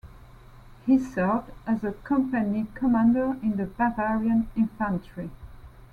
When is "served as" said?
0.97-1.83